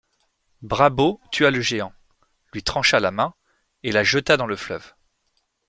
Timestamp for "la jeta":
3.91-4.35